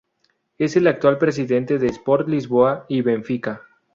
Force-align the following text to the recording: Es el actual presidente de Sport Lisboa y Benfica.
Es 0.57 0.75
el 0.77 0.87
actual 0.87 1.19
presidente 1.19 1.77
de 1.77 1.85
Sport 1.85 2.27
Lisboa 2.27 2.87
y 2.89 3.03
Benfica. 3.03 3.61